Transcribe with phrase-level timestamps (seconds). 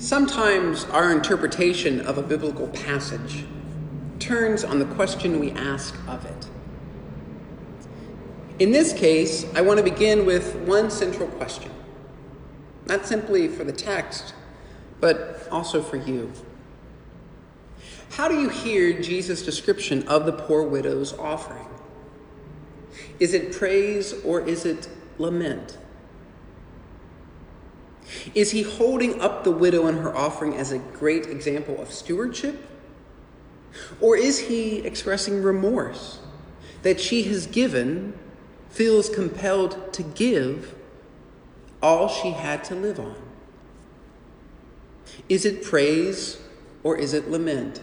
[0.00, 3.44] Sometimes our interpretation of a biblical passage
[4.20, 6.46] turns on the question we ask of it.
[8.60, 11.72] In this case, I want to begin with one central question,
[12.86, 14.34] not simply for the text,
[15.00, 16.32] but also for you.
[18.10, 21.66] How do you hear Jesus' description of the poor widow's offering?
[23.18, 24.88] Is it praise or is it
[25.18, 25.76] lament?
[28.34, 32.64] Is he holding up the widow and her offering as a great example of stewardship?
[34.00, 36.20] Or is he expressing remorse
[36.82, 38.18] that she has given,
[38.70, 40.74] feels compelled to give
[41.82, 43.16] all she had to live on?
[45.28, 46.38] Is it praise
[46.82, 47.82] or is it lament?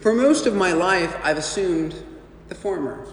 [0.00, 1.94] For most of my life, I've assumed
[2.48, 3.06] the former.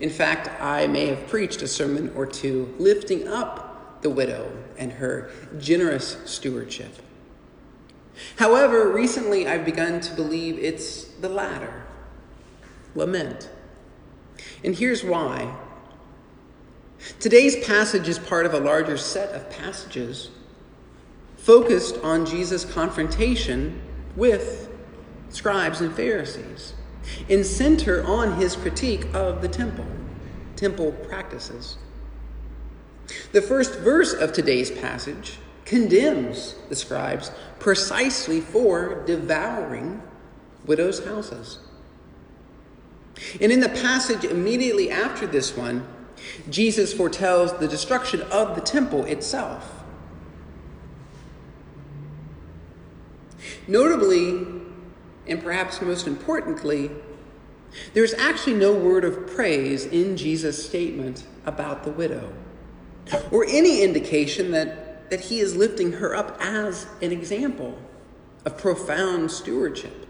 [0.00, 3.67] In fact, I may have preached a sermon or two lifting up
[4.02, 6.94] the widow and her generous stewardship.
[8.36, 11.84] However, recently I've begun to believe it's the latter
[12.94, 13.48] lament.
[14.64, 15.54] And here's why.
[17.20, 20.30] Today's passage is part of a larger set of passages
[21.36, 23.80] focused on Jesus' confrontation
[24.16, 24.68] with
[25.30, 26.74] scribes and Pharisees
[27.30, 29.86] and center on his critique of the temple,
[30.56, 31.78] temple practices.
[33.32, 40.02] The first verse of today's passage condemns the scribes precisely for devouring
[40.64, 41.58] widows' houses.
[43.38, 45.86] And in the passage immediately after this one,
[46.48, 49.84] Jesus foretells the destruction of the temple itself.
[53.66, 54.46] Notably,
[55.26, 56.90] and perhaps most importantly,
[57.92, 62.32] there's actually no word of praise in Jesus' statement about the widow
[63.30, 67.78] or any indication that, that he is lifting her up as an example
[68.44, 70.06] of profound stewardship.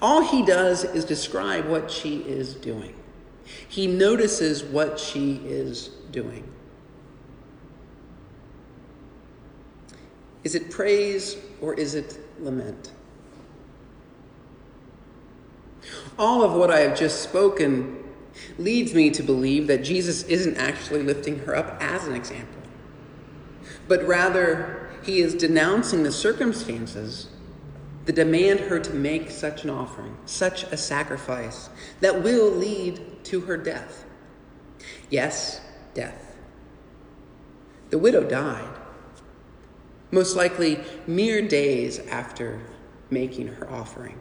[0.00, 2.94] All he does is describe what she is doing.
[3.68, 6.44] He notices what she is doing.
[10.44, 12.90] Is it praise or is it lament?
[16.18, 18.01] All of what I have just spoken
[18.58, 22.62] leads me to believe that Jesus isn't actually lifting her up as an example,
[23.88, 27.28] but rather he is denouncing the circumstances
[28.04, 31.70] that demand her to make such an offering, such a sacrifice
[32.00, 34.04] that will lead to her death.
[35.10, 35.60] Yes,
[35.94, 36.36] death.
[37.90, 38.78] The widow died,
[40.10, 42.60] most likely mere days after
[43.10, 44.18] making her offering.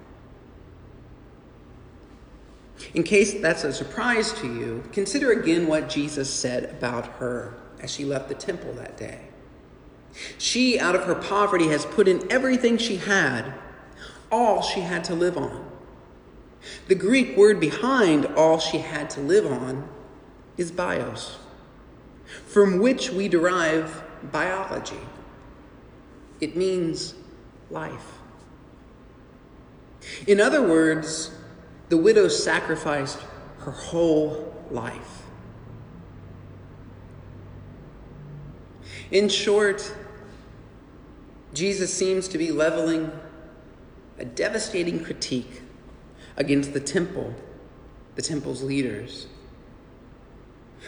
[2.93, 7.91] In case that's a surprise to you, consider again what Jesus said about her as
[7.91, 9.21] she left the temple that day.
[10.37, 13.53] She, out of her poverty, has put in everything she had,
[14.31, 15.69] all she had to live on.
[16.87, 19.87] The Greek word behind all she had to live on
[20.57, 21.37] is bios,
[22.45, 24.99] from which we derive biology.
[26.39, 27.15] It means
[27.69, 28.19] life.
[30.27, 31.31] In other words,
[31.91, 33.19] the widow sacrificed
[33.59, 35.23] her whole life.
[39.11, 39.93] In short,
[41.53, 43.11] Jesus seems to be leveling
[44.17, 45.63] a devastating critique
[46.37, 47.35] against the temple,
[48.15, 49.27] the temple's leaders,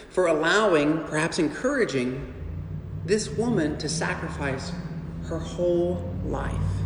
[0.10, 2.34] for allowing, perhaps encouraging,
[3.06, 4.72] this woman to sacrifice
[5.26, 6.83] her whole life.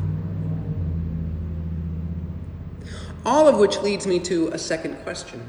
[3.28, 5.46] All of which leads me to a second question.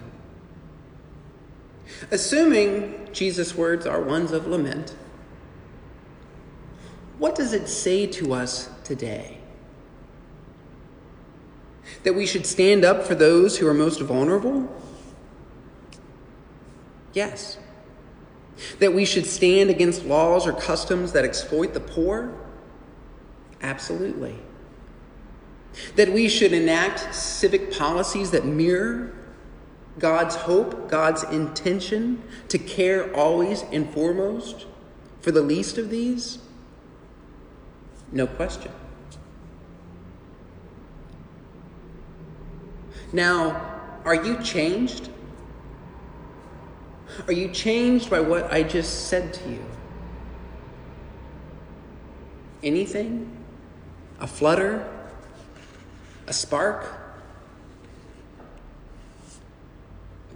[2.10, 4.96] Assuming Jesus' words are ones of lament,
[7.18, 9.38] what does it say to us today?
[12.02, 14.68] That we should stand up for those who are most vulnerable?
[17.12, 17.58] Yes.
[18.80, 22.34] That we should stand against laws or customs that exploit the poor?
[23.62, 24.34] Absolutely.
[25.96, 29.14] That we should enact civic policies that mirror
[29.98, 34.66] God's hope, God's intention to care always and foremost
[35.20, 36.38] for the least of these?
[38.12, 38.72] No question.
[43.12, 45.10] Now, are you changed?
[47.26, 49.64] Are you changed by what I just said to you?
[52.62, 53.36] Anything?
[54.20, 54.97] A flutter?
[56.28, 56.86] A spark?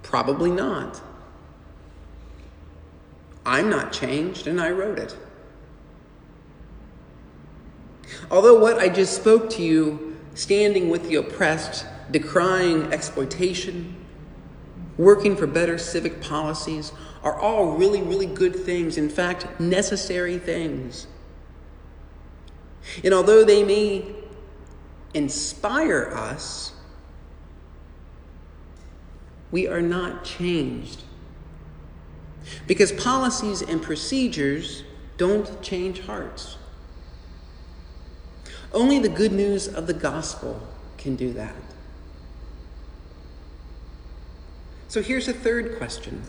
[0.02, 1.02] Probably not.
[3.44, 5.14] I'm not changed, and I wrote it.
[8.30, 13.94] Although what I just spoke to you, standing with the oppressed, decrying exploitation,
[14.96, 16.92] working for better civic policies,
[17.22, 21.06] are all really, really good things, in fact, necessary things.
[23.04, 24.21] And although they may
[25.14, 26.72] inspire us,
[29.50, 31.02] we are not changed.
[32.66, 34.84] Because policies and procedures
[35.16, 36.56] don't change hearts.
[38.72, 40.66] Only the good news of the gospel
[40.96, 41.54] can do that.
[44.88, 46.22] So here's a third question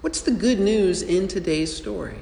[0.00, 2.18] What's the good news in today's story?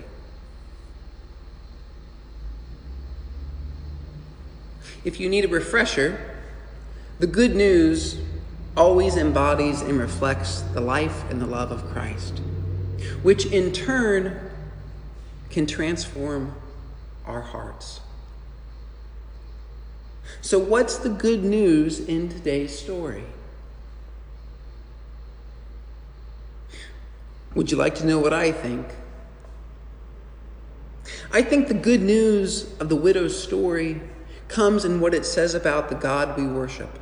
[5.07, 6.19] If you need a refresher,
[7.21, 8.19] the good news
[8.77, 12.41] always embodies and reflects the life and the love of Christ,
[13.23, 14.51] which in turn
[15.49, 16.57] can transform
[17.25, 18.01] our hearts.
[20.41, 23.27] So, what's the good news in today's story?
[27.55, 28.89] Would you like to know what I think?
[31.31, 34.01] I think the good news of the widow's story
[34.49, 36.99] comes in what it says about the God we worship.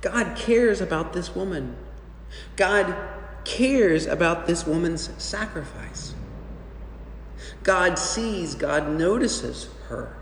[0.00, 1.76] God cares about this woman.
[2.56, 2.94] God
[3.44, 6.14] cares about this woman's sacrifice.
[7.62, 10.16] God sees, God notices her.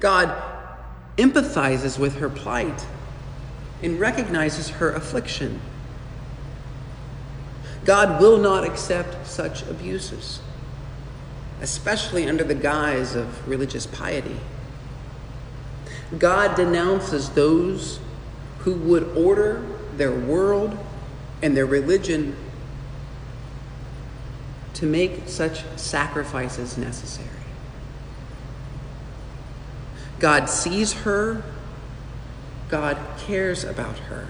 [0.00, 0.42] God
[1.16, 2.86] empathizes with her plight
[3.82, 5.60] and recognizes her affliction.
[7.84, 10.40] God will not accept such abuses
[11.62, 14.36] especially under the guise of religious piety.
[16.18, 18.00] God denounces those
[18.58, 19.64] who would order
[19.96, 20.76] their world
[21.40, 22.36] and their religion
[24.74, 27.28] to make such sacrifices necessary.
[30.18, 31.44] God sees her,
[32.68, 34.26] God cares about her.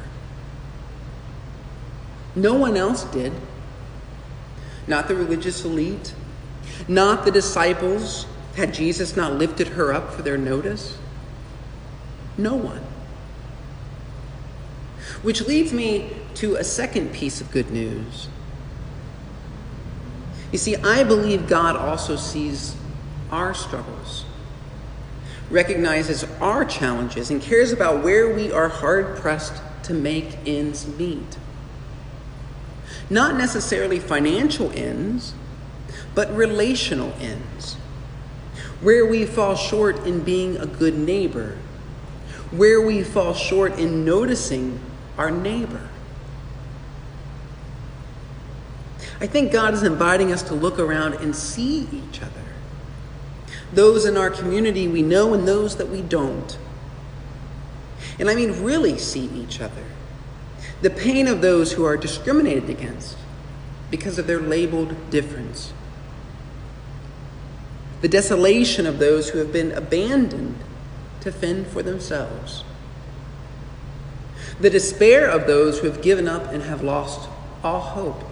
[2.35, 3.33] No one else did.
[4.87, 6.15] Not the religious elite,
[6.89, 8.27] not the disciples.
[8.57, 10.99] Had Jesus not lifted her up for their notice?
[12.37, 12.83] No one.
[15.23, 18.29] Which leads me to a second piece of good news.
[20.51, 22.77] You see, I believe God also sees
[23.31, 24.27] our struggles,
[25.51, 31.39] recognizes our challenges, and cares about where we are hard pressed to make ends meet.
[33.09, 35.35] Not necessarily financial ends,
[36.15, 37.75] but relational ends.
[38.81, 41.57] Where we fall short in being a good neighbor,
[42.51, 44.81] where we fall short in noticing
[45.17, 45.89] our neighbor.
[49.21, 52.43] I think God is inviting us to look around and see each other.
[53.73, 56.59] Those in our community we know and those that we don't.
[58.19, 59.85] And I mean, really see each other.
[60.83, 63.17] The pain of those who are discriminated against
[63.91, 65.73] because of their labeled difference
[68.03, 70.59] the desolation of those who have been abandoned
[71.21, 72.65] to fend for themselves,
[74.61, 77.29] the despair of those who have given up and have lost
[77.63, 78.25] all hope,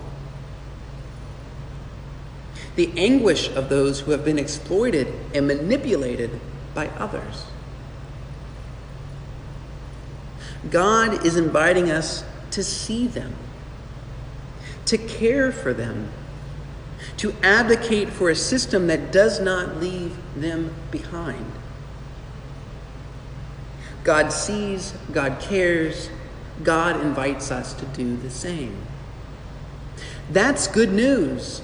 [2.75, 6.41] the anguish of those who have been exploited and manipulated
[6.75, 7.45] by others.
[10.69, 13.35] God is inviting us to see them,
[14.87, 16.11] to care for them
[17.21, 21.53] to advocate for a system that does not leave them behind.
[24.05, 26.09] God sees, God cares,
[26.63, 28.75] God invites us to do the same.
[30.31, 31.61] That's good news.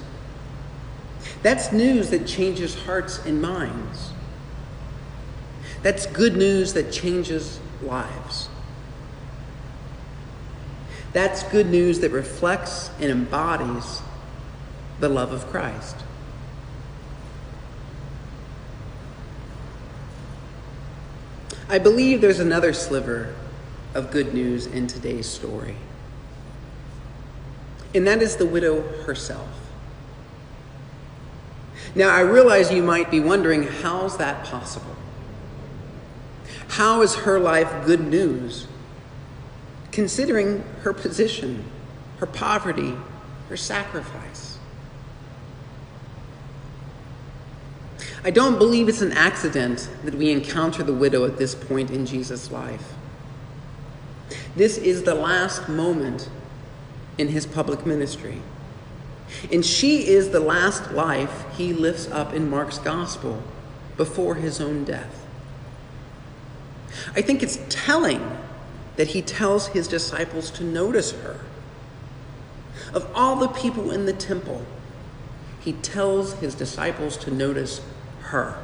[1.41, 4.11] That's news that changes hearts and minds.
[5.81, 8.47] That's good news that changes lives.
[11.13, 14.03] That's good news that reflects and embodies
[14.99, 15.95] the love of Christ.
[21.69, 23.35] I believe there's another sliver
[23.93, 25.75] of good news in today's story,
[27.93, 29.49] and that is the widow herself.
[31.93, 34.95] Now, I realize you might be wondering how's that possible?
[36.69, 38.67] How is her life good news,
[39.91, 41.65] considering her position,
[42.19, 42.93] her poverty,
[43.49, 44.46] her sacrifice?
[48.23, 52.05] I don't believe it's an accident that we encounter the widow at this point in
[52.05, 52.93] Jesus' life.
[54.55, 56.29] This is the last moment
[57.17, 58.41] in his public ministry.
[59.51, 63.43] And she is the last life he lifts up in Mark's gospel
[63.97, 65.25] before his own death.
[67.15, 68.37] I think it's telling
[68.95, 71.41] that he tells his disciples to notice her.
[72.93, 74.65] Of all the people in the temple,
[75.59, 77.81] he tells his disciples to notice
[78.27, 78.61] her.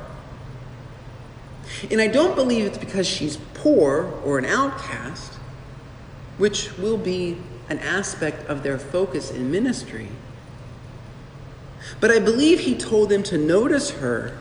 [1.89, 5.33] And I don't believe it's because she's poor or an outcast,
[6.37, 7.37] which will be
[7.69, 10.09] an aspect of their focus in ministry.
[11.99, 14.37] But I believe he told them to notice her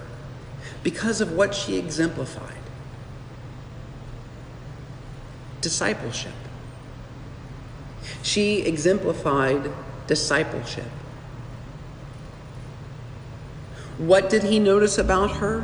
[0.83, 2.57] because of what she exemplified
[5.61, 6.33] discipleship.
[8.23, 9.71] She exemplified
[10.07, 10.91] discipleship.
[14.03, 15.61] What did he notice about her?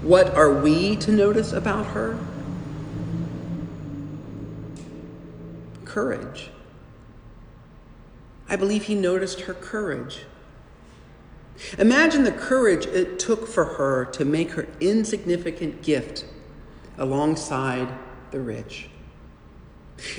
[0.00, 2.16] What are we to notice about her?
[5.84, 6.50] Courage.
[8.48, 10.20] I believe he noticed her courage.
[11.78, 16.26] Imagine the courage it took for her to make her insignificant gift
[16.96, 17.88] alongside
[18.30, 18.88] the rich.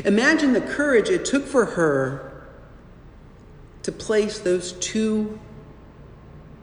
[0.04, 2.44] Imagine the courage it took for her
[3.84, 5.40] to place those two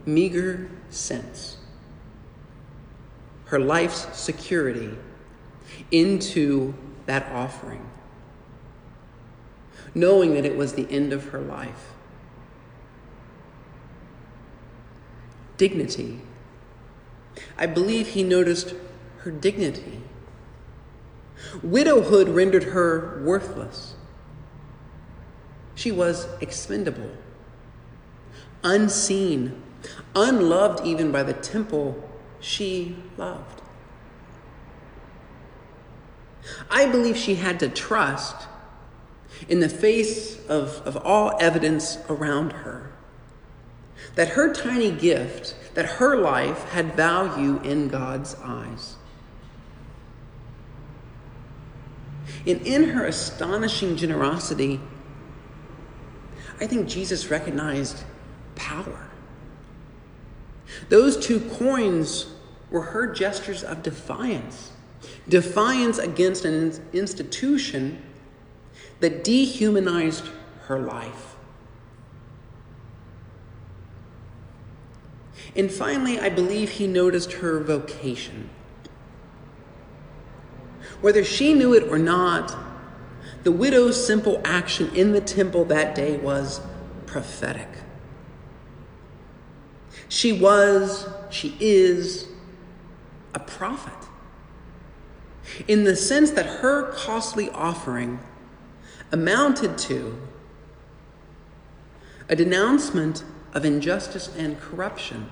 [0.07, 1.59] meager cents
[3.47, 4.97] her life's security,
[5.91, 6.75] into
[7.07, 7.89] that offering,
[9.95, 11.95] knowing that it was the end of her life.
[15.57, 16.21] dignity.
[17.57, 18.75] I believe he noticed
[19.19, 20.01] her dignity.
[21.63, 23.95] Widowhood rendered her worthless.
[25.75, 27.11] She was expendable,
[28.63, 29.61] unseen,
[30.15, 32.09] unloved even by the temple
[32.41, 33.63] she loved.
[36.71, 38.49] I believe she had to trust
[39.49, 42.95] in the face of, of all evidence around her
[44.15, 48.97] that her tiny gift, that her life had value in God's eyes.
[52.47, 54.81] And in her astonishing generosity,
[56.61, 58.05] I think Jesus recognized
[58.55, 59.11] power.
[60.89, 62.27] Those two coins
[62.71, 64.71] were her gestures of defiance
[65.29, 68.03] defiance against an institution
[69.01, 70.29] that dehumanized
[70.67, 71.37] her life.
[75.57, 78.51] And finally, I believe he noticed her vocation.
[81.01, 82.57] Whether she knew it or not,
[83.45, 86.61] the widow's simple action in the temple that day was
[87.07, 87.69] prophetic.
[90.09, 92.29] She was, she is
[93.35, 93.93] a prophet.
[95.69, 98.21] In the sense that her costly offering
[99.13, 100.21] amounted to
[102.29, 105.31] a denouncement of injustice and corruption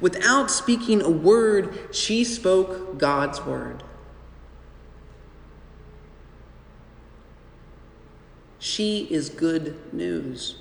[0.00, 3.82] Without speaking a word, she spoke God's word.
[8.58, 10.56] She is good news.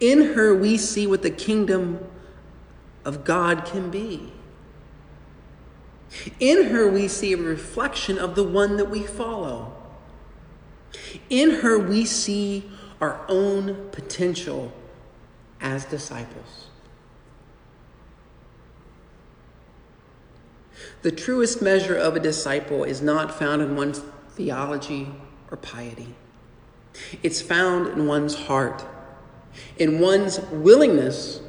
[0.00, 2.04] In her, we see what the kingdom
[3.04, 4.32] of God can be.
[6.40, 9.72] In her, we see a reflection of the one that we follow.
[11.28, 14.72] In her, we see our own potential
[15.60, 16.66] as disciples.
[21.02, 25.08] The truest measure of a disciple is not found in one's theology
[25.50, 26.14] or piety.
[27.22, 28.84] It's found in one's heart,
[29.78, 31.40] in one's willingness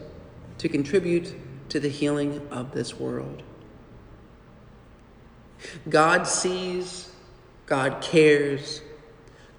[0.58, 1.36] to contribute
[1.70, 3.44] to the healing of this world.
[5.90, 7.12] God sees,
[7.66, 8.82] God cares,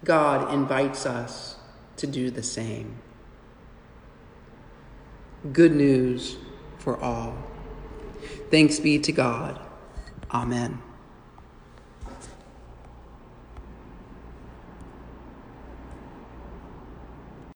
[0.05, 1.57] God invites us
[1.97, 2.97] to do the same.
[5.53, 6.37] Good news
[6.79, 7.37] for all.
[8.51, 9.61] Thanks be to God.
[10.31, 10.83] Amen.